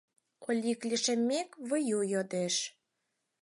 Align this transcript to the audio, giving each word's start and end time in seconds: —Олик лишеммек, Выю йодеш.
—Олик 0.47 0.79
лишеммек, 0.89 1.49
Выю 1.67 1.99
йодеш. 2.13 2.55